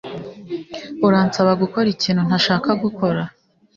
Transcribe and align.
Uransaba 1.07 1.51
gukora 1.61 1.87
ikintu 1.95 2.21
ntashaka 2.27 2.69
gukora 2.83 3.21